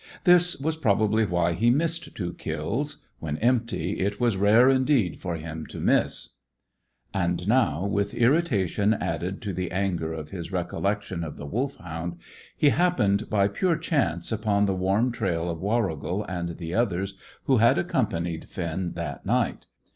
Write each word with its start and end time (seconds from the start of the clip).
This 0.23 0.59
was 0.59 0.77
probably 0.77 1.25
why 1.27 1.53
he 1.53 1.69
missed 1.69 2.15
two 2.15 2.33
kills; 2.33 3.03
when 3.19 3.37
empty 3.37 3.99
it 3.99 4.19
was 4.19 4.35
rare 4.35 4.67
indeed 4.67 5.19
for 5.19 5.35
him 5.35 5.67
to 5.67 5.79
miss. 5.79 6.29
And, 7.13 7.47
now, 7.47 7.85
with 7.85 8.15
irritation 8.15 8.95
added 8.95 9.43
to 9.43 9.53
the 9.53 9.69
anger 9.69 10.11
of 10.11 10.31
his 10.31 10.51
recollection 10.51 11.23
of 11.23 11.37
the 11.37 11.45
Wolfhound, 11.45 12.15
he 12.57 12.69
happened 12.69 13.29
by 13.29 13.47
pure 13.47 13.77
chance 13.77 14.31
upon 14.31 14.65
the 14.65 14.73
warm 14.73 15.11
trail 15.11 15.47
of 15.51 15.61
Warrigal 15.61 16.23
and 16.23 16.57
the 16.57 16.73
others 16.73 17.13
who 17.43 17.57
had 17.57 17.77
accompanied 17.77 18.45
Finn 18.45 18.93
that 18.93 19.23
night. 19.23 19.67